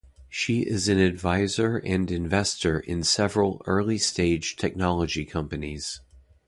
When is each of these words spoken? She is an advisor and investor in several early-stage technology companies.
She 0.29 0.61
is 0.61 0.87
an 0.87 0.97
advisor 0.97 1.77
and 1.77 2.09
investor 2.09 2.79
in 2.79 3.03
several 3.03 3.61
early-stage 3.67 4.55
technology 4.55 5.25
companies. 5.25 6.01